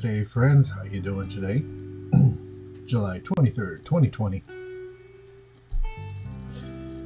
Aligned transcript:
Today, 0.00 0.24
friends. 0.24 0.70
How 0.70 0.84
you 0.84 1.00
doing 1.00 1.28
today? 1.28 1.62
July 2.86 3.20
23rd, 3.20 3.84
2020. 3.84 4.42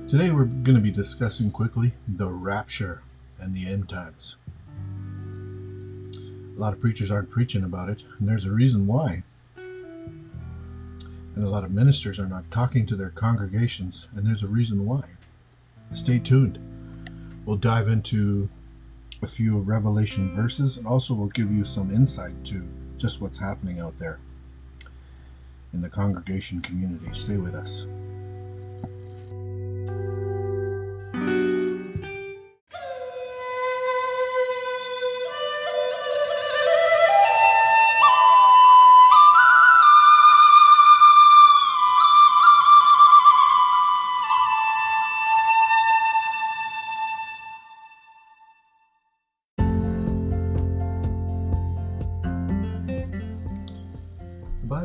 Today 0.09 0.31
we're 0.31 0.45
going 0.45 0.77
to 0.77 0.81
be 0.81 0.93
discussing 0.93 1.51
quickly 1.51 1.95
the 2.07 2.31
rapture 2.31 3.03
and 3.41 3.53
the 3.53 3.67
end 3.67 3.89
times. 3.89 4.37
A 6.57 6.61
lot 6.61 6.73
of 6.73 6.81
preachers 6.81 7.11
aren't 7.11 7.31
preaching 7.31 7.65
about 7.65 7.89
it, 7.89 8.05
and 8.21 8.29
there's 8.29 8.45
a 8.45 8.53
reason 8.53 8.87
why. 8.87 9.25
And 9.57 10.33
a 11.37 11.49
lot 11.49 11.65
of 11.65 11.73
ministers 11.73 12.21
are 12.21 12.29
not 12.29 12.49
talking 12.53 12.87
to 12.87 12.95
their 12.95 13.11
congregations, 13.11 14.07
and 14.15 14.25
there's 14.25 14.45
a 14.45 14.47
reason 14.47 14.87
why. 14.87 15.03
Stay 15.91 16.21
tuned. 16.21 16.61
We'll 17.45 17.57
dive 17.57 17.89
into 17.89 18.49
a 19.21 19.27
few 19.27 19.59
Revelation 19.59 20.33
verses, 20.33 20.77
and 20.77 20.87
also 20.87 21.13
will 21.13 21.27
give 21.27 21.51
you 21.51 21.65
some 21.65 21.91
insight 21.91 22.45
to 22.45 22.65
just 22.97 23.21
what's 23.21 23.39
happening 23.39 23.81
out 23.81 23.99
there 23.99 24.19
in 25.73 25.83
the 25.83 25.89
congregation 25.89 26.61
community. 26.61 27.07
Stay 27.13 27.37
with 27.37 27.55
us. 27.55 27.87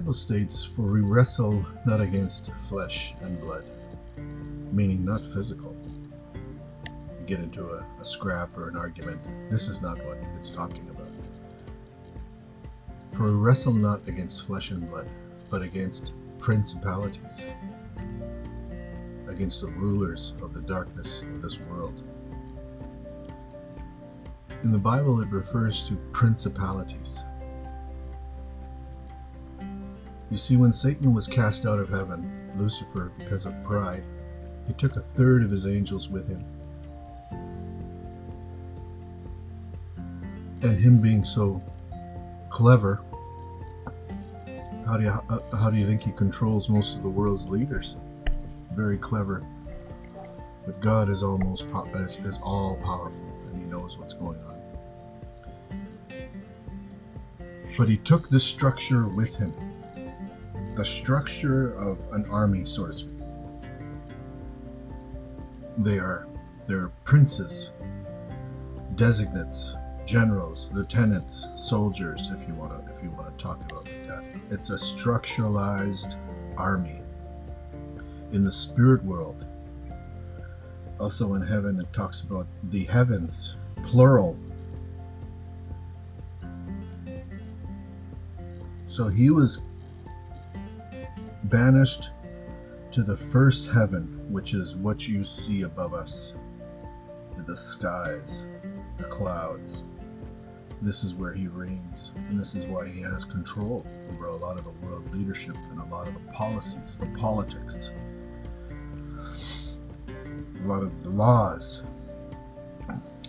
Bible 0.10 0.18
states, 0.18 0.64
For 0.64 0.82
we 0.82 1.02
wrestle 1.02 1.64
not 1.86 2.02
against 2.02 2.50
flesh 2.68 3.14
and 3.22 3.40
blood, 3.40 3.64
meaning 4.72 5.06
not 5.06 5.24
physical. 5.24 5.76
You 6.34 7.28
get 7.28 7.38
into 7.38 7.70
a, 7.70 7.86
a 8.02 8.04
scrap 8.04 8.58
or 8.58 8.70
an 8.70 8.76
argument. 8.76 9.22
This 9.52 9.68
is 9.68 9.84
not 9.84 10.04
what 10.04 10.18
it's 10.40 10.50
talking 10.50 10.90
about. 10.90 11.12
For 13.14 13.26
we 13.26 13.38
wrestle 13.38 13.72
not 13.72 14.02
against 14.08 14.48
flesh 14.48 14.72
and 14.72 14.90
blood, 14.90 15.08
but 15.52 15.62
against 15.62 16.14
principalities, 16.40 17.46
against 19.28 19.62
the 19.62 19.68
rulers 19.68 20.34
of 20.42 20.56
the 20.56 20.62
darkness 20.62 21.22
of 21.22 21.44
this 21.44 21.60
world. 21.60 22.02
In 24.64 24.72
the 24.72 24.80
Bible, 24.80 25.22
it 25.22 25.30
refers 25.30 25.88
to 25.88 25.98
principalities 26.14 27.22
you 30.32 30.38
see, 30.38 30.58
when 30.58 30.74
Satan 30.74 31.14
was 31.14 31.28
cast 31.28 31.66
out 31.66 31.80
of 31.80 31.90
heaven, 31.90 32.52
Lucifer, 32.56 33.12
because 33.18 33.46
of 33.46 33.64
pride, 33.64 34.04
he 34.68 34.74
took 34.74 34.96
a 34.96 35.02
third 35.02 35.44
of 35.44 35.50
his 35.50 35.66
angels 35.66 36.10
with 36.10 36.28
him. 36.28 36.46
And 40.62 40.78
him 40.78 41.02
being 41.02 41.26
so 41.26 41.64
clever, 42.50 43.02
how 44.86 44.98
do 44.98 45.04
you 45.04 45.10
uh, 45.10 45.56
how 45.56 45.70
do 45.70 45.78
you 45.78 45.88
think 45.88 46.02
he 46.02 46.12
controls 46.12 46.70
most 46.70 46.96
of 46.96 47.04
the 47.04 47.10
world's 47.10 47.48
leaders? 47.48 47.96
Very 48.76 48.98
clever. 48.98 49.44
But 50.66 50.82
God 50.82 51.10
is 51.10 51.24
almost 51.24 51.66
is, 51.96 52.18
is 52.20 52.38
all 52.44 52.76
powerful, 52.84 53.26
and 53.52 53.60
He 53.60 53.68
knows 53.68 53.98
what's 53.98 54.14
going 54.14 54.40
on. 54.44 54.56
But 57.78 57.90
He 57.90 57.98
took 57.98 58.30
this 58.30 58.44
structure 58.44 59.08
with 59.08 59.36
Him 59.36 59.54
the 60.80 60.86
structure 60.86 61.74
of 61.74 62.08
an 62.14 62.26
army, 62.32 62.64
so 62.64 62.88
to 62.88 62.94
speak. 62.94 63.20
They 65.78 66.00
are 66.00 66.26
they're 66.68 66.88
princes, 67.04 67.74
designates, 68.96 69.76
generals, 70.06 70.72
lieutenants, 70.72 71.50
soldiers, 71.58 72.32
if 72.34 72.48
you 72.48 72.54
want 72.54 72.72
to 72.72 72.94
if 72.94 73.04
you 73.04 73.10
want 73.10 73.38
to 73.38 73.44
talk 73.44 73.60
about 73.70 73.92
that. 74.08 74.24
It's 74.50 74.70
a 74.70 74.76
structuralized 74.76 76.16
army. 76.56 77.02
In 78.32 78.46
the 78.46 78.52
spirit 78.52 79.04
world, 79.04 79.46
also 80.98 81.34
in 81.34 81.42
heaven, 81.42 81.82
it 81.82 81.92
talks 81.92 82.22
about 82.22 82.48
the 82.70 82.86
heavens, 82.86 83.58
plural. 83.84 84.40
So 88.88 89.10
he 89.10 89.30
was 89.30 89.64
banished 91.46 92.12
to 92.92 93.04
the 93.04 93.16
first 93.16 93.72
heaven, 93.72 94.26
which 94.30 94.54
is 94.54 94.76
what 94.76 95.08
you 95.08 95.24
see 95.24 95.62
above 95.62 95.94
us 95.94 96.34
the 97.50 97.58
skies, 97.58 98.46
the 98.98 99.06
clouds. 99.06 99.84
This 100.82 101.04
is 101.04 101.16
where 101.16 101.34
he 101.34 101.48
reigns, 101.48 102.12
and 102.28 102.40
this 102.40 102.54
is 102.54 102.66
why 102.66 102.88
he 102.88 103.02
has 103.02 103.26
control 103.26 103.86
over 104.12 104.28
a 104.28 104.36
lot 104.36 104.58
of 104.58 104.66
the 104.66 104.72
world 104.86 105.12
leadership 105.14 105.56
and 105.72 105.82
a 105.82 105.86
lot 105.86 106.08
of 106.08 106.14
the 106.14 106.32
policies, 106.32 106.98
the 106.98 107.08
politics, 107.18 107.92
a 110.08 110.68
lot 110.68 110.84
of 110.84 111.02
the 111.02 111.10
laws. 111.10 111.84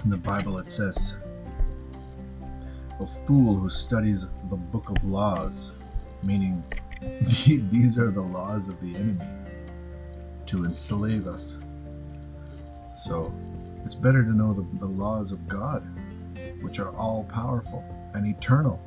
In 0.05 0.11
the 0.11 0.19
Bible, 0.19 0.59
it 0.59 0.71
says, 0.71 1.21
A 3.01 3.07
fool 3.07 3.57
who 3.57 3.71
studies 3.71 4.27
the 4.51 4.57
book 4.57 4.91
of 4.91 5.03
laws, 5.03 5.73
meaning 6.23 6.63
These 7.01 7.99
are 7.99 8.11
the 8.11 8.23
laws 8.23 8.69
of 8.69 8.81
the 8.81 8.95
enemy 8.97 9.27
to 10.47 10.65
enslave 10.65 11.27
us. 11.27 11.61
So 12.97 13.33
it's 13.85 13.95
better 13.95 14.23
to 14.23 14.31
know 14.31 14.53
the, 14.53 14.67
the 14.79 14.87
laws 14.87 15.33
of 15.33 15.49
God, 15.49 15.87
which 16.61 16.79
are 16.79 16.95
all 16.95 17.25
powerful 17.25 17.85
and 18.15 18.27
eternal. 18.27 18.81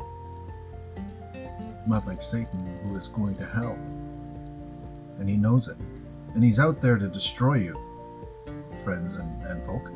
Not 1.88 2.06
like 2.06 2.22
Satan, 2.22 2.80
who 2.84 2.96
is 2.96 3.08
going 3.08 3.36
to 3.36 3.46
hell. 3.46 3.78
And 5.20 5.28
he 5.28 5.36
knows 5.36 5.68
it. 5.68 5.78
And 6.36 6.44
he's 6.44 6.60
out 6.60 6.82
there 6.82 6.98
to 6.98 7.08
destroy 7.08 7.56
you, 7.56 7.80
friends 8.84 9.16
and, 9.16 9.44
and 9.46 9.66
folk. 9.66 9.92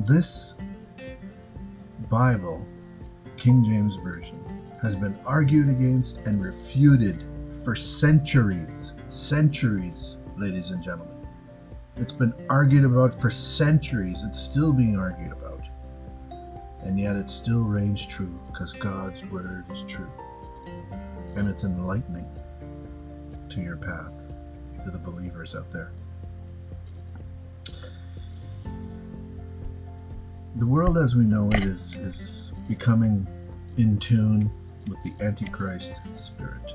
This 0.00 0.56
Bible, 2.10 2.64
King 3.36 3.64
James 3.64 3.96
Version, 3.96 4.38
has 4.84 4.94
been 4.94 5.18
argued 5.24 5.70
against 5.70 6.18
and 6.26 6.44
refuted 6.44 7.24
for 7.64 7.74
centuries. 7.74 8.94
Centuries, 9.08 10.18
ladies 10.36 10.72
and 10.72 10.82
gentlemen. 10.82 11.26
It's 11.96 12.12
been 12.12 12.34
argued 12.50 12.84
about 12.84 13.18
for 13.18 13.30
centuries. 13.30 14.24
It's 14.24 14.38
still 14.38 14.74
being 14.74 14.98
argued 14.98 15.32
about. 15.32 15.62
And 16.82 17.00
yet 17.00 17.16
it 17.16 17.30
still 17.30 17.62
reigns 17.62 18.04
true 18.04 18.38
because 18.48 18.74
God's 18.74 19.24
word 19.30 19.64
is 19.72 19.84
true. 19.84 20.10
And 21.36 21.48
it's 21.48 21.64
enlightening 21.64 22.28
to 23.48 23.62
your 23.62 23.78
path, 23.78 24.12
to 24.84 24.90
the 24.90 24.98
believers 24.98 25.56
out 25.56 25.72
there. 25.72 25.92
The 30.56 30.66
world 30.66 30.98
as 30.98 31.16
we 31.16 31.24
know 31.24 31.50
it 31.52 31.64
is, 31.64 31.94
is 31.96 32.52
becoming 32.68 33.26
in 33.78 33.98
tune 33.98 34.50
with 34.88 34.98
the 35.02 35.24
Antichrist 35.24 36.00
spirit. 36.12 36.74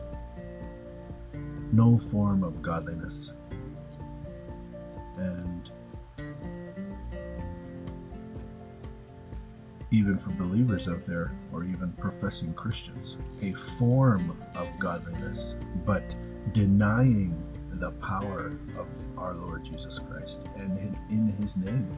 No 1.71 1.97
form 1.97 2.43
of 2.43 2.61
godliness. 2.61 3.33
And 5.17 5.69
even 9.91 10.17
for 10.17 10.29
believers 10.31 10.87
out 10.87 11.03
there, 11.03 11.33
or 11.51 11.63
even 11.63 11.93
professing 11.93 12.53
Christians, 12.53 13.17
a 13.41 13.53
form 13.53 14.37
of 14.55 14.67
godliness, 14.79 15.55
but 15.85 16.15
denying 16.53 17.43
the 17.71 17.91
power 17.93 18.59
of 18.77 18.87
our 19.17 19.33
Lord 19.33 19.63
Jesus 19.63 19.99
Christ 19.99 20.45
and 20.57 20.77
in 21.09 21.33
His 21.39 21.57
name. 21.57 21.97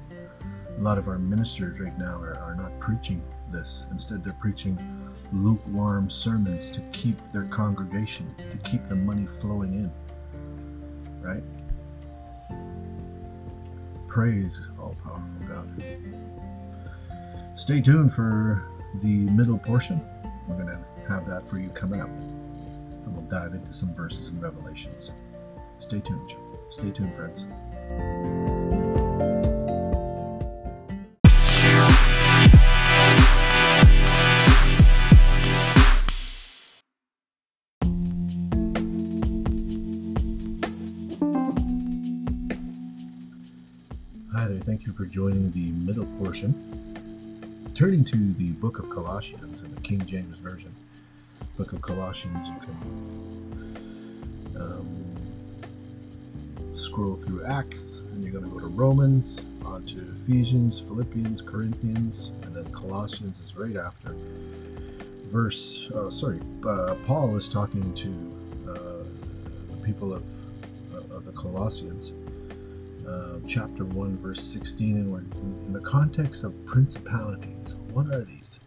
A 0.77 0.81
lot 0.81 0.97
of 0.97 1.07
our 1.07 1.19
ministers 1.19 1.79
right 1.79 1.97
now 1.97 2.19
are, 2.19 2.37
are 2.39 2.55
not 2.55 2.79
preaching 2.79 3.21
this. 3.51 3.85
Instead, 3.91 4.23
they're 4.23 4.33
preaching 4.33 4.77
lukewarm 5.31 6.09
sermons 6.09 6.69
to 6.71 6.81
keep 6.91 7.17
their 7.31 7.45
congregation, 7.45 8.33
to 8.37 8.57
keep 8.69 8.87
the 8.89 8.95
money 8.95 9.25
flowing 9.25 9.73
in. 9.73 9.91
Right? 11.21 11.43
Praise 14.07 14.59
all 14.79 14.95
powerful 15.03 15.47
God. 15.47 15.83
Stay 17.55 17.79
tuned 17.81 18.13
for 18.13 18.63
the 19.01 19.25
middle 19.31 19.57
portion. 19.57 20.01
We're 20.47 20.55
going 20.55 20.67
to 20.67 20.79
have 21.07 21.27
that 21.27 21.47
for 21.47 21.59
you 21.59 21.69
coming 21.69 22.01
up. 22.01 22.09
And 22.09 23.15
we'll 23.15 23.25
dive 23.27 23.53
into 23.53 23.71
some 23.71 23.93
verses 23.93 24.27
and 24.29 24.41
Revelations. 24.41 25.11
Stay 25.77 25.99
tuned. 25.99 26.33
Stay 26.69 26.91
tuned, 26.91 27.15
friends. 27.15 27.45
For 45.01 45.07
joining 45.07 45.49
the 45.53 45.71
middle 45.71 46.05
portion. 46.19 46.53
Turning 47.73 48.05
to 48.05 48.33
the 48.33 48.51
book 48.51 48.77
of 48.77 48.87
Colossians 48.91 49.61
in 49.61 49.73
the 49.73 49.81
King 49.81 50.05
James 50.05 50.37
Version. 50.37 50.71
Book 51.57 51.73
of 51.73 51.81
Colossians, 51.81 52.49
you 52.49 52.55
can 52.59 52.75
um, 54.57 55.15
scroll 56.75 57.15
through 57.15 57.43
Acts, 57.45 58.01
and 58.11 58.23
you're 58.23 58.31
going 58.31 58.43
to 58.43 58.51
go 58.51 58.59
to 58.59 58.67
Romans, 58.67 59.41
on 59.65 59.83
to 59.85 59.97
Ephesians, 60.17 60.79
Philippians, 60.79 61.41
Corinthians, 61.41 62.31
and 62.43 62.55
then 62.55 62.71
Colossians 62.71 63.39
is 63.39 63.55
right 63.55 63.77
after. 63.77 64.15
Verse, 65.25 65.89
uh, 65.95 66.11
sorry, 66.11 66.41
uh, 66.67 66.93
Paul 67.07 67.35
is 67.37 67.49
talking 67.49 67.91
to 67.95 68.09
uh, 68.69 68.73
the 69.71 69.77
people 69.83 70.13
of, 70.13 70.23
of 71.11 71.25
the 71.25 71.31
Colossians 71.31 72.13
uh, 73.11 73.39
chapter 73.47 73.83
1, 73.83 74.17
verse 74.19 74.41
16, 74.43 74.95
and 74.95 75.11
we're 75.11 75.19
in 75.19 75.73
the 75.73 75.81
context 75.81 76.43
of 76.43 76.65
principalities. 76.65 77.75
What 77.91 78.07
are 78.07 78.23
these? 78.23 78.59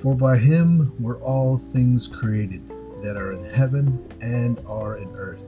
For 0.00 0.14
by 0.14 0.36
him 0.36 0.92
were 1.02 1.18
all 1.18 1.56
things 1.56 2.08
created 2.08 2.66
that 3.02 3.16
are 3.16 3.32
in 3.32 3.44
heaven 3.44 4.04
and 4.20 4.58
are 4.66 4.96
in 4.96 5.14
earth, 5.16 5.42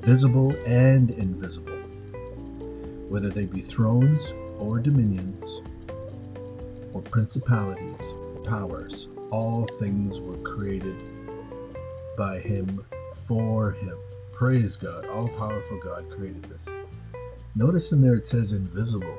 visible 0.00 0.54
and 0.66 1.10
invisible, 1.10 1.76
whether 3.08 3.28
they 3.28 3.44
be 3.44 3.60
thrones 3.60 4.32
or 4.58 4.78
dominions 4.78 5.60
or 6.94 7.02
principalities, 7.02 8.14
powers, 8.44 9.08
all 9.30 9.66
things 9.78 10.20
were 10.20 10.38
created 10.38 10.96
by 12.16 12.38
him 12.38 12.84
for 13.26 13.72
him. 13.72 13.98
Praise 14.32 14.76
God. 14.76 15.06
All 15.06 15.28
powerful 15.28 15.78
God 15.78 16.10
created 16.10 16.44
this. 16.44 16.68
Notice 17.56 17.92
in 17.92 18.02
there 18.02 18.14
it 18.14 18.26
says 18.26 18.52
invisible. 18.52 19.16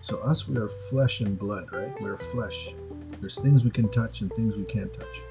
So, 0.00 0.18
us, 0.18 0.48
we 0.48 0.56
are 0.56 0.68
flesh 0.68 1.20
and 1.20 1.38
blood, 1.38 1.72
right? 1.72 1.98
We're 2.00 2.18
flesh. 2.18 2.74
There's 3.20 3.40
things 3.40 3.64
we 3.64 3.70
can 3.70 3.88
touch 3.90 4.20
and 4.20 4.32
things 4.32 4.56
we 4.56 4.64
can't 4.64 4.92
touch. 4.92 5.22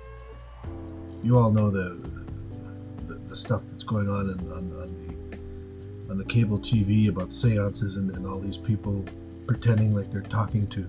You 1.21 1.37
all 1.37 1.51
know 1.51 1.69
the 1.69 1.99
the, 3.07 3.15
the 3.15 3.35
stuff 3.35 3.63
that's 3.69 3.83
going 3.83 4.09
on 4.09 4.29
in, 4.29 4.39
on, 4.51 4.81
on, 4.81 5.37
the 6.07 6.11
on 6.11 6.17
the 6.17 6.23
cable 6.25 6.57
TV 6.57 7.09
about 7.09 7.33
seances 7.33 7.97
and, 7.97 8.09
and 8.11 8.25
all 8.25 8.39
these 8.39 8.57
people 8.57 9.05
pretending 9.45 9.93
like 9.93 10.09
they're 10.11 10.21
talking 10.21 10.65
to 10.67 10.87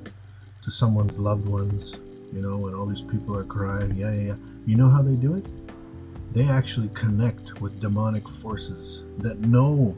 to 0.62 0.70
someone's 0.70 1.18
loved 1.18 1.46
ones, 1.46 1.96
you 2.32 2.40
know, 2.40 2.68
and 2.68 2.76
all 2.76 2.86
these 2.86 3.02
people 3.02 3.36
are 3.36 3.44
crying. 3.44 3.96
Yeah, 3.96 4.12
yeah, 4.12 4.22
yeah. 4.22 4.36
You 4.66 4.76
know 4.76 4.88
how 4.88 5.02
they 5.02 5.16
do 5.16 5.34
it? 5.34 5.46
They 6.32 6.48
actually 6.48 6.90
connect 6.94 7.60
with 7.60 7.80
demonic 7.80 8.28
forces 8.28 9.02
that 9.18 9.40
know 9.40 9.96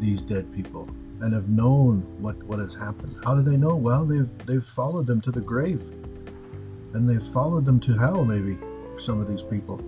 these 0.00 0.22
dead 0.22 0.52
people 0.54 0.88
and 1.20 1.32
have 1.32 1.48
known 1.48 2.00
what, 2.20 2.36
what 2.44 2.58
has 2.58 2.74
happened. 2.74 3.16
How 3.24 3.34
do 3.34 3.42
they 3.42 3.56
know? 3.56 3.74
Well, 3.74 4.04
they've 4.04 4.46
they've 4.46 4.64
followed 4.64 5.06
them 5.06 5.20
to 5.22 5.30
the 5.30 5.40
grave. 5.40 5.80
And 6.94 7.08
they've 7.08 7.22
followed 7.22 7.64
them 7.64 7.80
to 7.80 7.92
hell, 7.92 8.24
maybe, 8.24 8.58
some 8.98 9.20
of 9.20 9.28
these 9.28 9.42
people. 9.42 9.80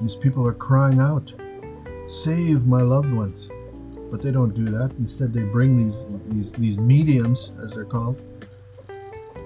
These 0.00 0.16
people 0.16 0.46
are 0.46 0.52
crying 0.52 1.00
out, 1.00 1.32
Save 2.06 2.66
my 2.66 2.82
loved 2.82 3.12
ones. 3.12 3.48
But 4.10 4.22
they 4.22 4.30
don't 4.32 4.54
do 4.54 4.64
that. 4.66 4.92
Instead 4.98 5.32
they 5.32 5.42
bring 5.42 5.76
these 5.76 6.06
these 6.26 6.52
these 6.52 6.78
mediums, 6.78 7.52
as 7.62 7.74
they're 7.74 7.84
called, 7.84 8.20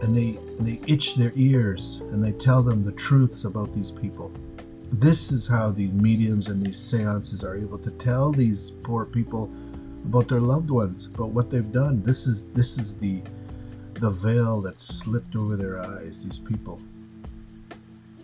and 0.03 0.17
they 0.17 0.39
they 0.59 0.81
itch 0.87 1.17
their 1.17 1.33
ears 1.35 2.01
and 2.11 2.23
they 2.25 2.33
tell 2.33 2.63
them 2.63 2.85
the 2.85 2.93
truths 2.93 3.45
about 3.45 3.75
these 3.75 3.91
people 3.91 4.33
this 5.01 5.33
is 5.33 5.47
how 5.47 5.71
these 5.71 5.93
mediums 5.93 6.49
and 6.49 6.65
these 6.65 6.79
seances 6.79 7.43
are 7.43 7.57
able 7.57 7.79
to 7.79 7.91
tell 7.93 8.31
these 8.31 8.71
poor 8.71 9.05
people 9.05 9.51
about 10.05 10.29
their 10.29 10.41
loved 10.41 10.71
ones, 10.71 11.07
about 11.07 11.31
what 11.31 11.51
they've 11.51 11.73
done. 11.73 12.03
This 12.03 12.27
is 12.27 12.47
this 12.49 12.79
is 12.79 12.97
the 12.97 13.23
the 13.95 14.11
veil 14.11 14.61
that 14.61 14.79
slipped 14.79 15.35
over 15.35 15.57
their 15.57 15.81
eyes, 15.81 16.23
these 16.23 16.39
people. 16.39 16.81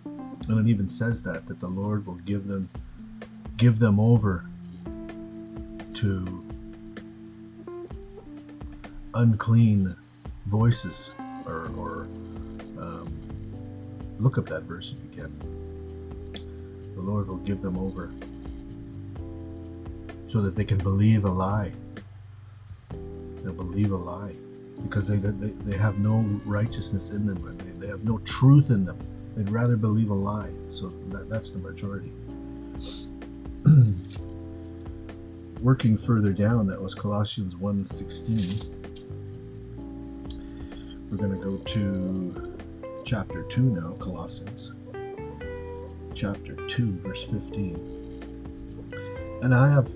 And 0.04 0.66
it 0.66 0.70
even 0.70 0.88
says 0.88 1.22
that 1.24 1.46
that 1.46 1.60
the 1.60 1.68
Lord 1.68 2.06
will 2.06 2.16
give 2.16 2.46
them 2.46 2.68
give 3.56 3.78
them 3.78 3.98
over 3.98 4.46
to 5.94 6.44
unclean 9.14 9.96
voices 10.46 11.12
or, 11.46 11.70
or 11.76 12.02
um, 12.78 13.12
look 14.20 14.38
up 14.38 14.46
that 14.46 14.62
verse 14.62 14.94
if 14.96 15.02
you 15.16 15.22
can 15.22 15.69
the 17.00 17.10
Lord 17.10 17.28
will 17.28 17.38
give 17.38 17.62
them 17.62 17.78
over 17.78 18.12
so 20.26 20.42
that 20.42 20.54
they 20.54 20.64
can 20.64 20.78
believe 20.78 21.24
a 21.24 21.30
lie. 21.30 21.72
They'll 23.42 23.54
believe 23.54 23.90
a 23.90 23.96
lie 23.96 24.34
because 24.82 25.06
they, 25.06 25.16
they, 25.16 25.48
they 25.64 25.76
have 25.76 25.98
no 25.98 26.18
righteousness 26.44 27.10
in 27.10 27.26
them, 27.26 27.58
they, 27.58 27.86
they 27.86 27.90
have 27.90 28.04
no 28.04 28.18
truth 28.18 28.70
in 28.70 28.84
them. 28.84 28.98
They'd 29.36 29.50
rather 29.50 29.76
believe 29.76 30.10
a 30.10 30.14
lie. 30.14 30.50
So 30.70 30.92
that, 31.08 31.30
that's 31.30 31.50
the 31.50 31.58
majority. 31.58 32.12
Working 35.60 35.96
further 35.96 36.32
down, 36.32 36.66
that 36.66 36.80
was 36.80 36.94
Colossians 36.94 37.54
1:16. 37.54 38.74
We're 41.10 41.16
going 41.16 41.32
to 41.32 41.44
go 41.44 41.56
to 41.56 42.56
chapter 43.04 43.42
2 43.44 43.62
now, 43.62 43.92
Colossians 43.98 44.72
chapter 46.20 46.54
2, 46.54 46.98
verse 46.98 47.24
15. 47.24 48.90
And 49.42 49.54
I 49.54 49.70
have, 49.70 49.90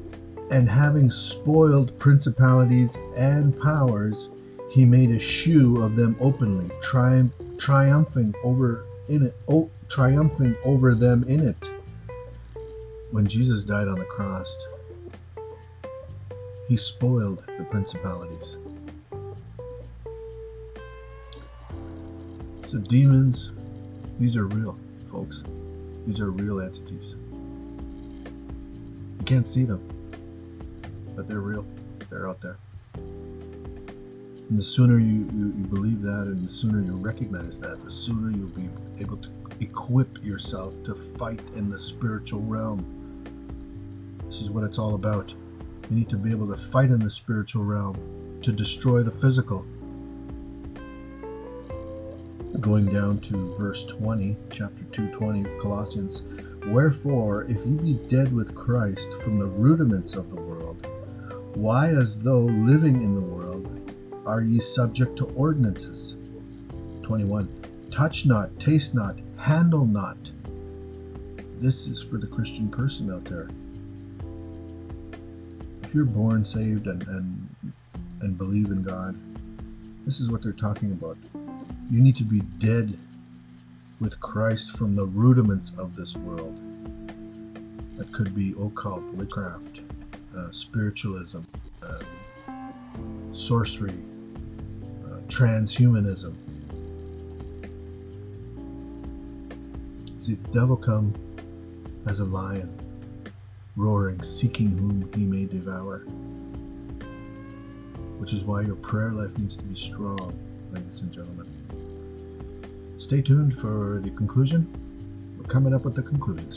and 0.51 0.67
having 0.67 1.11
spoiled 1.11 1.99
principalities 1.99 2.97
and 3.15 3.61
powers, 3.61 4.31
he 4.71 4.87
made 4.87 5.11
a 5.11 5.19
shoe 5.19 5.83
of 5.83 5.97
them 5.97 6.17
openly, 6.21 6.71
triumph, 6.81 7.35
triumphing 7.59 8.35
over 8.43 8.87
in 9.09 9.27
it, 9.27 9.37
oh, 9.49 9.71
triumphing 9.91 10.57
over 10.65 10.95
them 10.95 11.25
in 11.25 11.47
it. 11.47 11.75
When 13.11 13.27
Jesus 13.27 13.63
died 13.63 13.87
on 13.87 13.99
the 13.99 14.07
cross, 14.07 14.67
he 16.69 16.79
spoiled 16.79 17.45
the 17.59 17.65
principalities. 17.65 18.57
So 22.69 22.79
demons, 22.79 23.53
these 24.19 24.39
are 24.39 24.47
real, 24.47 24.79
folks. 25.07 25.45
These 26.07 26.21
are 26.21 26.31
real 26.31 26.61
entities. 26.61 27.17
You 29.19 29.25
can't 29.25 29.47
see 29.47 29.65
them, 29.65 29.81
but 31.17 31.29
they're 31.29 31.41
real. 31.41 31.67
They're 32.11 32.29
out 32.29 32.41
there. 32.43 32.59
And 32.95 34.59
the 34.59 34.63
sooner 34.63 34.99
you, 34.99 35.27
you, 35.33 35.55
you, 35.57 35.65
believe 35.71 36.03
that 36.03 36.27
and 36.27 36.47
the 36.47 36.53
sooner 36.53 36.83
you 36.83 36.93
recognize 36.93 37.59
that, 37.61 37.83
the 37.83 37.91
sooner 37.91 38.31
you'll 38.37 38.49
be 38.49 38.69
able 39.01 39.17
to 39.17 39.31
equip 39.61 40.23
yourself 40.23 40.75
to 40.85 40.95
fight 40.95 41.41
in 41.55 41.71
the 41.71 41.79
spiritual 41.79 42.43
realm. 42.43 42.85
This 44.27 44.43
is 44.43 44.51
what 44.51 44.63
it's 44.65 44.79
all 44.79 44.95
about. 44.95 45.33
You 45.91 45.97
need 45.97 46.11
to 46.11 46.17
be 46.17 46.31
able 46.31 46.49
to 46.49 46.57
fight 46.57 46.91
in 46.91 46.99
the 46.99 47.09
spiritual 47.09 47.65
realm 47.65 48.39
to 48.43 48.53
destroy 48.53 49.03
the 49.03 49.11
physical 49.11 49.65
going 52.61 52.87
down 52.87 53.19
to 53.21 53.55
verse 53.57 53.85
20, 53.87 54.37
chapter 54.51 54.85
220, 54.93 55.59
Colossians. 55.59 56.23
Wherefore, 56.67 57.45
if 57.45 57.67
you 57.67 57.77
be 57.77 57.95
dead 58.09 58.33
with 58.33 58.55
Christ 58.55 59.21
from 59.23 59.39
the 59.39 59.47
rudiments 59.47 60.15
of 60.15 60.31
the 60.31 60.41
world, 60.41 60.87
why, 61.55 61.89
as 61.89 62.21
though 62.21 62.41
living 62.41 63.03
in 63.03 63.15
the 63.15 63.21
world, 63.21 63.93
are 64.27 64.41
ye 64.41 64.61
subject 64.61 65.17
to 65.19 65.27
ordinances? 65.35 66.17
21. 67.03 67.49
Touch 67.91 68.25
not, 68.25 68.59
taste 68.59 68.95
not, 68.95 69.17
handle 69.37 69.85
not. 69.85 70.31
This 71.61 71.87
is 71.87 72.03
for 72.03 72.19
the 72.19 72.27
Christian 72.27 72.69
person 72.69 73.13
out 73.13 73.25
there. 73.25 73.49
If 75.83 75.95
you're 75.95 76.05
born 76.05 76.45
saved 76.45 76.87
and, 76.87 77.07
and, 77.07 77.49
and 78.21 78.39
believe 78.39 78.67
in 78.67 78.83
God, 78.83 79.17
this 80.05 80.21
is 80.21 80.31
what 80.31 80.43
they're 80.43 80.53
talking 80.53 80.93
about. 80.93 81.17
You 81.91 82.01
need 82.01 82.17
to 82.17 82.25
be 82.25 82.41
dead 82.41 82.99
with 84.01 84.21
Christ 84.21 84.77
from 84.77 84.97
the 84.97 85.07
rudiments 85.07 85.73
of 85.79 85.95
this 85.97 86.17
world. 86.17 86.59
That 87.97 88.13
could 88.13 88.35
be 88.35 88.55
occult, 88.61 89.03
witchcraft, 89.15 89.81
uh, 90.37 90.51
spiritualism, 90.51 91.43
uh, 91.83 92.01
sorcery, 93.33 93.95
uh, 95.07 95.21
transhumanism. 95.29 96.35
See, 100.19 100.35
the 100.35 100.49
devil 100.53 100.77
come 100.77 101.15
as 102.07 102.21
a 102.21 102.25
lion, 102.25 102.75
roaring, 103.77 104.23
seeking 104.23 104.71
whom 104.71 105.11
he 105.15 105.25
may 105.25 105.45
devour. 105.45 106.01
Which 108.19 108.33
is 108.33 108.43
why 108.45 108.63
your 108.63 108.77
prayer 108.77 109.11
life 109.13 109.37
needs 109.39 109.57
to 109.57 109.65
be 109.65 109.75
strong, 109.75 110.37
ladies 110.75 111.03
and 111.03 111.13
gentlemen. 111.13 111.47
Stay 112.99 113.23
tuned 113.23 113.57
for 113.57 114.01
the 114.03 114.11
conclusion. 114.11 114.67
We're 115.39 115.45
coming 115.45 115.73
up 115.73 115.85
with 115.85 115.95
the 115.95 116.03
conclusion. 116.03 116.51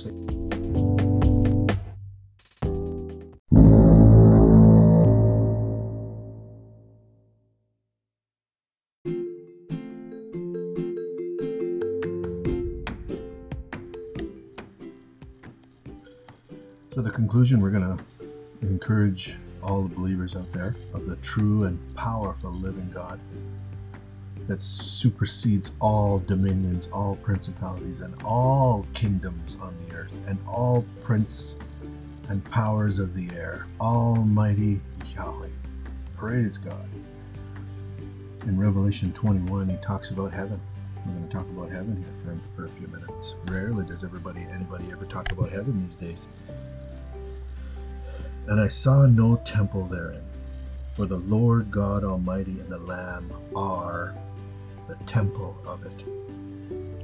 So 16.91 17.03
the 17.03 17.11
conclusion 17.11 17.61
we're 17.61 17.69
going 17.69 17.97
to 17.97 18.03
encourage 18.63 19.37
all 19.61 19.83
the 19.83 19.93
believers 19.93 20.35
out 20.35 20.51
there 20.53 20.75
of 20.95 21.05
the 21.05 21.17
true 21.17 21.65
and 21.65 21.77
powerful 21.95 22.51
living 22.51 22.89
God 22.91 23.19
that 24.47 24.61
supersedes 24.61 25.75
all 25.79 26.19
dominions, 26.19 26.87
all 26.93 27.15
principalities, 27.17 27.99
and 27.99 28.15
all 28.23 28.87
kingdoms 28.93 29.57
on 29.61 29.75
the 29.87 29.95
earth, 29.95 30.11
and 30.27 30.39
all 30.47 30.85
prince 31.03 31.55
and 32.29 32.43
powers 32.45 32.99
of 32.99 33.13
the 33.13 33.29
air. 33.35 33.67
Almighty 33.79 34.79
Yahweh. 35.15 35.47
Praise 36.15 36.57
God. 36.57 36.87
In 38.43 38.59
Revelation 38.59 39.11
21, 39.13 39.69
he 39.69 39.77
talks 39.77 40.11
about 40.11 40.31
heaven. 40.31 40.59
We're 41.05 41.13
going 41.13 41.27
to 41.27 41.35
talk 41.35 41.47
about 41.47 41.69
heaven 41.69 41.97
here 41.97 42.13
for, 42.23 42.55
for 42.55 42.65
a 42.65 42.69
few 42.69 42.87
minutes. 42.87 43.35
Rarely 43.45 43.85
does 43.85 44.03
everybody, 44.03 44.45
anybody 44.53 44.85
ever 44.91 45.05
talk 45.05 45.31
about 45.31 45.51
heaven 45.51 45.83
these 45.83 45.95
days. 45.95 46.27
And 48.47 48.59
I 48.59 48.67
saw 48.67 49.05
no 49.05 49.35
temple 49.45 49.85
therein, 49.85 50.23
for 50.93 51.05
the 51.05 51.17
Lord 51.17 51.69
God 51.69 52.03
Almighty 52.05 52.59
and 52.59 52.69
the 52.69 52.79
Lamb 52.79 53.31
are 53.55 54.15
the 54.87 54.95
temple 55.05 55.57
of 55.65 55.85
it. 55.85 56.03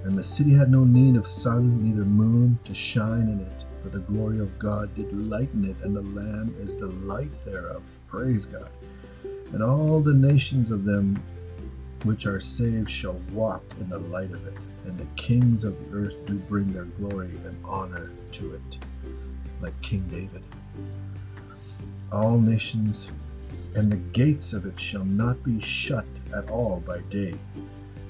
And 0.06 0.18
the 0.18 0.24
city 0.24 0.54
had 0.54 0.70
no 0.70 0.84
need 0.84 1.16
of 1.16 1.26
sun, 1.26 1.82
neither 1.82 2.06
moon 2.06 2.60
to 2.66 2.74
shine 2.74 3.30
in 3.30 3.40
it, 3.40 3.66
for 3.82 3.90
the 3.90 4.00
glory 4.00 4.40
of 4.40 4.58
God 4.60 4.94
did 4.96 5.14
lighten 5.14 5.66
it, 5.66 5.78
and 5.84 5.96
the 5.96 6.02
Lamb 6.02 6.54
is 6.58 6.76
the 6.76 6.88
light 6.88 7.32
thereof. 7.46 7.84
Praise 8.08 8.46
God. 8.46 8.70
And 9.54 9.64
all 9.64 10.02
the 10.02 10.14
nations 10.14 10.72
of 10.72 10.84
them 10.84 11.22
which 12.04 12.26
are 12.26 12.40
saved 12.40 12.90
shall 12.90 13.22
walk 13.32 13.64
in 13.80 13.90
the 13.90 14.00
light 14.00 14.32
of 14.32 14.46
it, 14.48 14.58
and 14.86 14.98
the 14.98 15.08
kings 15.16 15.64
of 15.64 15.78
the 15.80 15.98
earth 15.98 16.26
do 16.26 16.36
bring 16.36 16.72
their 16.74 16.86
glory 16.86 17.32
and 17.46 17.58
honor 17.64 18.12
to 18.32 18.54
it, 18.56 18.78
like 19.62 19.80
King 19.82 20.06
David. 20.10 20.44
All 22.12 22.40
nations 22.40 23.10
and 23.76 23.92
the 23.92 23.98
gates 23.98 24.54
of 24.54 24.66
it 24.66 24.80
shall 24.80 25.06
not 25.06 25.42
be 25.44 25.60
shut 25.60 26.06
at 26.36 26.50
all 26.50 26.80
by 26.82 27.00
day, 27.10 27.34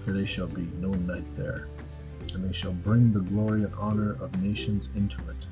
for 0.04 0.12
there 0.12 0.26
shall 0.26 0.48
be 0.48 0.68
no 0.80 0.90
night 0.90 1.24
there. 1.38 1.68
And 2.34 2.44
they 2.44 2.54
shall 2.54 2.74
bring 2.74 3.14
the 3.14 3.22
glory 3.22 3.64
and 3.64 3.74
honor 3.76 4.14
of 4.20 4.42
nations 4.42 4.90
into 4.96 5.22
it. 5.30 5.48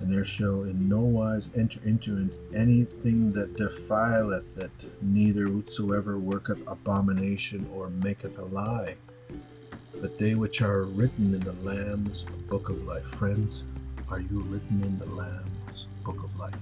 And 0.00 0.12
there 0.12 0.24
shall 0.24 0.64
in 0.64 0.88
no 0.88 1.00
wise 1.00 1.50
enter 1.56 1.80
into 1.84 2.18
it 2.18 2.56
anything 2.56 3.32
that 3.32 3.56
defileth 3.56 4.58
it, 4.58 4.70
neither 5.00 5.48
whatsoever 5.48 6.18
worketh 6.18 6.58
abomination 6.66 7.68
or 7.74 7.90
maketh 7.90 8.38
a 8.38 8.44
lie. 8.44 8.96
But 10.00 10.18
they 10.18 10.34
which 10.34 10.62
are 10.62 10.84
written 10.84 11.34
in 11.34 11.40
the 11.40 11.52
Lamb's 11.52 12.24
book 12.48 12.68
of 12.68 12.82
life. 12.84 13.06
Friends, 13.06 13.64
are 14.08 14.20
you 14.20 14.40
written 14.42 14.82
in 14.82 14.98
the 14.98 15.06
Lamb's 15.06 15.86
book 16.04 16.22
of 16.24 16.36
life? 16.36 16.54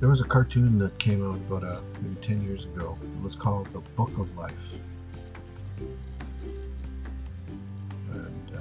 There 0.00 0.08
was 0.08 0.20
a 0.20 0.24
cartoon 0.24 0.78
that 0.78 0.96
came 0.98 1.28
out 1.28 1.38
about 1.38 1.64
uh, 1.64 1.80
maybe 2.00 2.14
10 2.22 2.42
years 2.42 2.66
ago. 2.66 2.96
It 3.02 3.22
was 3.22 3.34
called 3.34 3.66
The 3.72 3.80
Book 3.96 4.16
of 4.18 4.36
Life. 4.36 4.78
And 8.12 8.52
uh, 8.54 8.60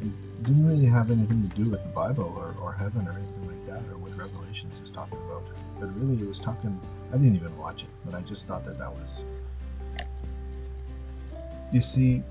it 0.00 0.42
didn't 0.42 0.66
really 0.66 0.86
have 0.86 1.12
anything 1.12 1.48
to 1.48 1.56
do 1.56 1.70
with 1.70 1.84
the 1.84 1.88
Bible 1.90 2.34
or, 2.36 2.56
or 2.60 2.72
heaven 2.72 3.06
or 3.06 3.12
anything 3.12 3.46
like 3.46 3.64
that 3.66 3.88
or 3.92 3.98
what 3.98 4.16
Revelations 4.16 4.80
is 4.80 4.90
talking 4.90 5.18
about. 5.18 5.44
But 5.78 5.96
really, 6.00 6.20
it 6.20 6.26
was 6.26 6.40
talking, 6.40 6.80
I 7.10 7.12
didn't 7.12 7.36
even 7.36 7.56
watch 7.56 7.84
it, 7.84 7.90
but 8.04 8.14
I 8.14 8.22
just 8.22 8.48
thought 8.48 8.64
that 8.64 8.76
that 8.78 8.92
was. 8.92 9.22
You 11.72 11.80
see, 11.80 12.24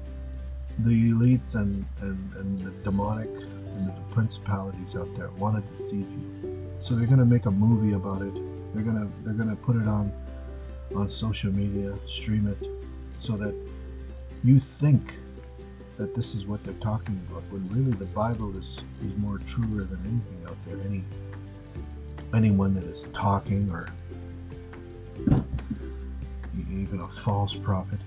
the 0.79 1.11
elites 1.13 1.55
and, 1.55 1.85
and, 2.01 2.33
and 2.33 2.59
the 2.59 2.71
demonic 2.83 3.29
and 3.29 3.87
the 3.87 3.93
principalities 4.11 4.97
out 4.97 5.07
there 5.15 5.29
want 5.31 5.55
to 5.55 5.71
deceive 5.71 6.01
you 6.01 6.40
so 6.81 6.95
they're 6.95 7.07
gonna 7.07 7.23
make 7.23 7.45
a 7.45 7.51
movie 7.51 7.93
about 7.93 8.23
it. 8.23 8.33
They're 8.73 8.83
gonna 8.83 9.07
they're 9.23 9.35
gonna 9.35 9.55
put 9.55 9.75
it 9.75 9.87
on 9.87 10.11
on 10.95 11.09
social 11.09 11.51
media, 11.53 11.95
stream 12.07 12.47
it, 12.47 12.67
so 13.19 13.37
that 13.37 13.55
you 14.43 14.59
think 14.59 15.13
that 15.97 16.15
this 16.15 16.33
is 16.33 16.45
what 16.45 16.63
they're 16.63 16.73
talking 16.75 17.21
about, 17.29 17.43
when 17.51 17.69
really 17.69 17.95
the 17.97 18.05
Bible 18.05 18.57
is 18.57 18.79
is 19.05 19.15
more 19.17 19.37
truer 19.37 19.83
than 19.83 19.99
anything 19.99 20.43
out 20.47 20.57
there. 20.65 20.77
Any 20.85 21.03
anyone 22.33 22.73
that 22.73 22.85
is 22.85 23.03
talking 23.13 23.69
or 23.69 23.87
even 26.71 27.01
a 27.01 27.07
false 27.07 27.55
prophet, 27.55 27.99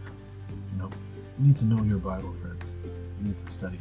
you 0.72 0.78
know, 0.78 0.90
you 1.38 1.46
need 1.46 1.56
to 1.58 1.64
know 1.64 1.82
your 1.84 1.98
Bible, 1.98 2.34
friends. 2.42 2.74
You 3.20 3.28
need 3.28 3.38
to 3.38 3.48
study. 3.48 3.78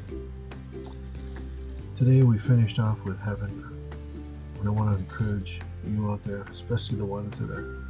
Today 1.95 2.21
we 2.21 2.37
finished 2.37 2.79
off 2.79 3.03
with 3.05 3.19
heaven 3.19 3.72
and 4.63 4.69
I 4.69 4.71
want 4.71 4.91
to 4.91 4.97
encourage 4.97 5.59
you 5.85 6.09
out 6.09 6.23
there, 6.23 6.43
especially 6.43 6.97
the 6.97 7.05
ones 7.05 7.37
that 7.37 7.49
are 7.49 7.83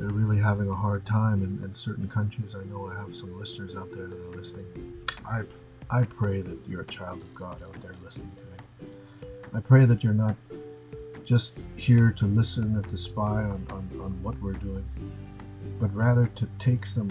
they're 0.00 0.08
really 0.08 0.38
having 0.38 0.68
a 0.68 0.74
hard 0.74 1.06
time 1.06 1.44
in, 1.44 1.62
in 1.62 1.72
certain 1.74 2.08
countries. 2.08 2.56
I 2.56 2.64
know 2.64 2.88
I 2.88 2.98
have 2.98 3.14
some 3.14 3.38
listeners 3.38 3.76
out 3.76 3.92
there 3.92 4.08
that 4.08 4.18
are 4.18 4.36
listening. 4.36 4.66
I 5.24 5.42
I 5.88 6.04
pray 6.04 6.42
that 6.42 6.58
you're 6.66 6.80
a 6.80 6.86
child 6.86 7.20
of 7.20 7.32
God 7.36 7.62
out 7.62 7.80
there 7.82 7.94
listening 8.02 8.32
today. 8.34 8.90
I 9.54 9.60
pray 9.60 9.84
that 9.84 10.02
you're 10.02 10.12
not 10.12 10.34
just 11.24 11.58
here 11.76 12.10
to 12.12 12.24
listen 12.24 12.74
and 12.74 12.88
to 12.88 12.96
spy 12.96 13.44
on, 13.44 13.64
on, 13.70 13.88
on 14.00 14.20
what 14.24 14.40
we're 14.42 14.54
doing, 14.54 14.84
but 15.78 15.94
rather 15.94 16.26
to 16.26 16.48
take 16.58 16.84
some 16.84 17.10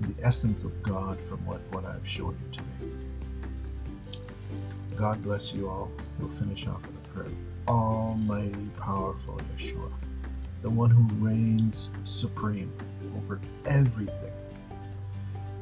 the 0.00 0.14
essence 0.24 0.64
of 0.64 0.82
God 0.82 1.22
from 1.22 1.44
what, 1.46 1.60
what 1.70 1.84
I've 1.84 2.06
shown 2.06 2.36
you 2.44 2.60
today. 4.10 4.18
God 4.96 5.22
bless 5.22 5.54
you 5.54 5.68
all. 5.68 5.92
We'll 6.18 6.28
finish 6.28 6.66
off 6.66 6.82
with 6.82 6.96
a 6.96 7.08
prayer. 7.10 7.47
Almighty, 7.68 8.70
powerful 8.80 9.38
Yeshua, 9.54 9.92
the 10.62 10.70
one 10.70 10.88
who 10.88 11.02
reigns 11.22 11.90
supreme 12.04 12.72
over 13.14 13.38
everything, 13.66 14.32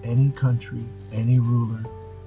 any 0.04 0.30
country, 0.30 0.84
any 1.10 1.40
ruler, 1.40 1.82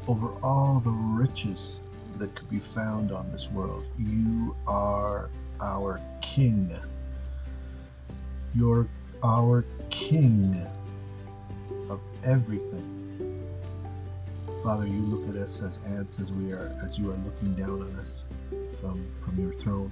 over 0.10 0.34
all 0.44 0.82
the 0.82 0.92
riches 0.92 1.80
that 2.18 2.36
could 2.36 2.50
be 2.50 2.60
found 2.60 3.14
on 3.14 3.32
this 3.32 3.50
world. 3.52 3.86
You 3.98 4.54
are 4.68 5.30
our 5.62 6.02
King. 6.22 6.70
You're 8.54 8.86
our 9.24 9.64
King 9.90 10.58
of 11.90 12.02
everything. 12.26 13.48
Father, 14.62 14.86
you 14.86 15.00
look 15.00 15.34
at 15.34 15.42
us 15.42 15.62
as 15.62 15.80
ants 15.86 16.20
as 16.20 16.34
we 16.34 16.52
are, 16.52 16.78
as 16.86 17.00
you 17.00 17.10
are 17.12 17.18
looking 17.24 17.56
down 17.56 17.82
on 17.82 17.96
us 17.96 18.26
from, 18.80 19.06
from 19.20 19.40
your 19.40 19.54
throne. 19.54 19.92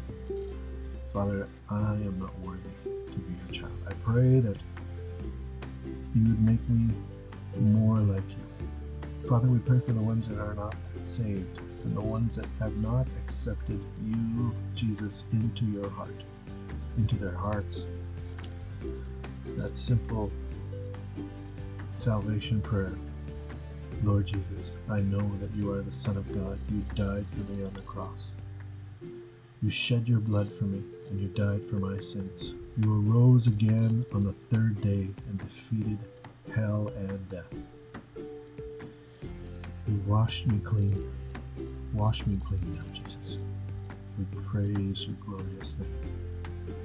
Father, 1.12 1.48
I 1.70 1.94
am 1.94 2.20
not 2.20 2.38
worthy 2.39 2.70
to 2.86 3.20
be 3.20 3.34
your 3.46 3.63
child. 3.63 3.77
I 3.88 3.94
pray 4.06 4.39
that 4.39 4.58
you 6.15 6.24
would 6.24 6.41
make 6.41 6.70
me 6.70 6.94
more 7.60 7.98
like 8.00 8.24
you. 8.29 9.27
Father, 9.27 9.48
we 9.48 9.60
pray 9.60 9.79
for 9.79 9.91
the 9.91 10.01
ones 10.01 10.29
that 10.29 10.39
are 10.39 10.53
not 10.53 10.75
saved 11.03 11.60
and 11.84 11.96
the 11.96 12.01
ones 12.01 12.36
that 12.36 12.46
have 12.60 12.75
not 12.77 13.08
accepted 13.17 13.79
you, 14.06 14.53
Jesus, 14.74 15.25
into 15.32 15.65
your 15.65 15.89
heart, 15.89 16.24
into 16.98 17.15
their 17.15 17.36
hearts. 17.36 17.88
That 19.58 19.75
simple 19.75 20.32
salvation 21.91 22.62
prayer. 22.62 22.94
Lord 24.03 24.27
Jesus, 24.27 24.72
I 24.89 25.01
know 25.01 25.29
that 25.41 25.51
you 25.56 25.72
are 25.72 25.82
the 25.82 25.91
Son 25.91 26.15
of 26.15 26.27
God. 26.34 26.60
You 26.70 26.84
died 26.96 27.25
for 27.32 27.51
me 27.51 27.63
on 27.65 27.74
the 27.74 27.82
cross. 27.82 28.32
You 29.64 29.72
shed 29.72 30.08
your 30.08 30.20
blood 30.20 30.54
for 30.54 30.66
me, 30.66 30.84
and 31.10 31.20
you 31.20 31.30
died 31.30 31.68
for 31.68 31.78
my 31.78 32.00
sins. 32.00 32.54
You 32.78 32.94
arose 32.94 33.48
again 33.48 34.06
on 34.14 34.24
the 34.24 34.32
third 34.32 34.80
day 34.82 35.10
and 35.28 35.40
defeated 35.40 35.98
hell 36.54 36.92
and 36.96 37.30
death. 37.30 37.52
You 39.88 40.04
washed 40.06 40.46
me 40.46 40.60
clean. 40.60 41.12
Wash 41.94 42.28
me 42.28 42.40
clean 42.46 42.76
now, 42.76 42.84
Jesus. 42.94 43.40
We 44.20 44.26
praise 44.42 45.08
your 45.08 45.16
glorious 45.26 45.76
name. 45.80 46.76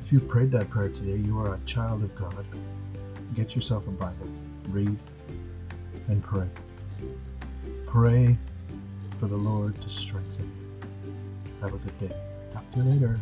If 0.00 0.12
you 0.12 0.18
prayed 0.18 0.50
that 0.50 0.70
prayer 0.70 0.88
today, 0.88 1.18
you 1.24 1.38
are 1.38 1.54
a 1.54 1.60
child 1.66 2.02
of 2.02 2.12
God. 2.16 2.44
Get 3.36 3.54
yourself 3.54 3.86
a 3.86 3.92
Bible, 3.92 4.28
read, 4.70 4.98
and 6.08 6.20
pray. 6.20 6.48
Pray 7.86 8.36
for 9.18 9.28
the 9.28 9.36
Lord 9.36 9.80
to 9.82 9.88
strengthen 9.88 10.46
you. 10.56 10.61
Have 11.62 11.74
a 11.74 11.78
good 11.78 12.00
day. 12.00 12.16
Talk 12.52 12.68
to 12.72 12.78
you 12.78 12.84
later. 12.84 13.20